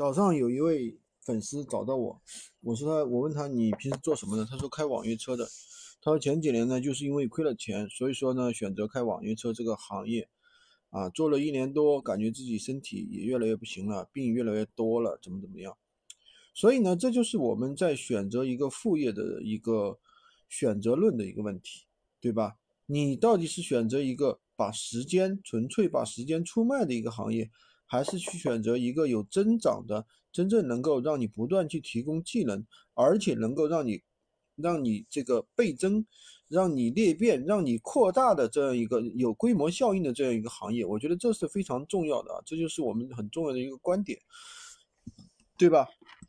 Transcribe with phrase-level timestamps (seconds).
[0.00, 2.22] 早上有一位粉丝找到我，
[2.62, 4.46] 我说他，我问他你平时做什么的？
[4.46, 5.46] 他说开网约车的。
[6.00, 10.26] 他说前几年呢，就是因为亏了钱，所以说呢选择开网约车这个行业，
[10.88, 15.76] 啊，做了一年多，感觉自己身体也越来越不行了，病越来越多了，怎么怎么样？
[16.54, 19.98] 所以呢，这就是我们在选择一个副业的一个
[20.48, 21.84] 选择论的一个问题，
[22.22, 22.56] 对吧？
[22.86, 27.50] 你到底是选择一个把时间纯粹把时间出卖的一个行业？
[27.90, 34.00] 还是去选择一个有增长的，真正能够让你不断去提供技能，而且能够让你，
[34.54, 36.06] 让你这个倍增，
[36.46, 44.16] 让你裂变，让你扩大的这样一个有规模效应的这样一个行业，我觉得这是非常重要的啊，这就是我们很重要的一个观点，
[45.58, 45.88] 对吧？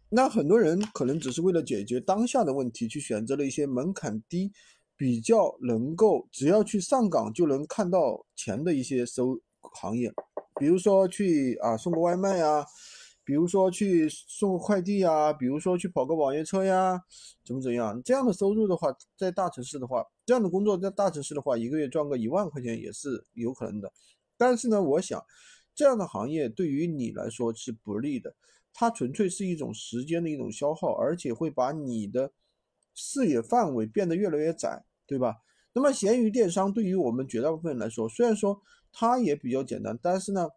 [0.09, 4.52] 那很多人可能只是为了解决当下的问题，去选择了一些门槛低、
[4.97, 10.11] 比较能够只要去上岗就能看到钱的一些收行业。
[10.61, 12.63] 比如说去啊送个外卖呀，
[13.23, 17.02] 比如说去送个快递呀，比如说去跑个网约车呀，
[17.44, 17.99] 怎么怎样？
[18.03, 23.91] 这样的收入的话，在大城市的话，这样的工作在大城市的话，一个月赚个一万块钱也是有可能的。
[24.38, 25.19] 但是呢，我想
[25.73, 28.36] 这样的行业对于你来说是不利的，
[28.71, 32.31] 它纯粹是一种时间的一种消耗，而且会把你的
[32.93, 35.38] 视野范围变得越来越窄，对吧？
[35.73, 38.61] 那么闲鱼电商对于我们绝大部分人来说，虽然说。
[38.94, 40.50] 它也比较简单，但是呢，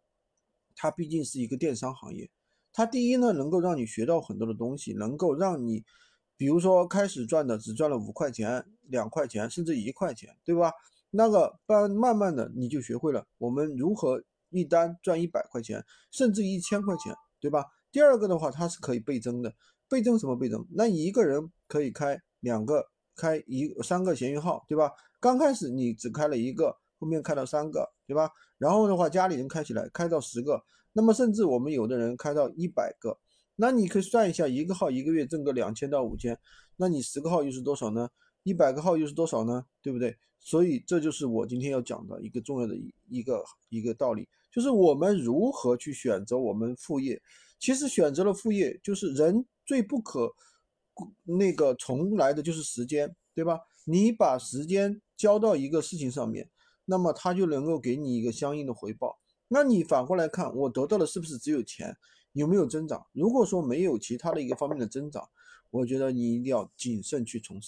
[0.75, 2.29] 它毕竟是一个电商行业。
[2.73, 5.85] 它第一呢，能够让你学到很多的东西，能够让你，
[6.37, 10.73] 比如说开始赚的只赚了五块钱、两块钱，甚至一块钱，对吧？
[11.11, 14.21] 那个慢慢慢的你就学会了我们如何
[14.51, 17.65] 一单赚一百块钱，甚至一千块钱，对吧？
[17.93, 19.55] 第二个的话，它是可以倍增的。
[19.89, 20.67] 倍增什么倍增？
[20.73, 24.91] 那一个人可以开两个、开一三个闲鱼号，对吧？
[25.21, 26.77] 刚开始你只开了一个。
[27.01, 28.31] 后面开到三个，对吧？
[28.57, 33.19] 然后的话，家里人开起来开到十个，那么甚至我们有的人开到一百个，
[33.57, 36.39] 那你可以算一下，一个号一个月挣个两千到五千，
[36.77, 38.09] 那你十个号又是多少呢？
[38.45, 39.67] 一百个号又是多少呢？
[39.83, 40.17] 对不对？
[40.39, 42.75] 所以这就是我今天要讲的一个重要的
[43.09, 47.21] 一个一个道理，就是我们如何去选择我们副业。
[47.59, 50.33] 其实选择了副业，就是人最不可
[51.25, 53.61] 那个重来的就是时间，对吧？
[53.85, 56.51] 你把时间交到一个事情上面。
[56.87, 59.19] 那么它就能够给你一个相应的回报。
[59.49, 61.97] 那你反过来看，我得到的是不是只有钱？
[62.33, 63.07] 有没有增长？
[63.13, 65.29] 如果说没有其他的一个方面的增长，
[65.71, 67.63] 我觉得你一定要谨慎去从事。